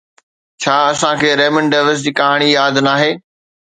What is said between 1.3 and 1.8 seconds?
Raymond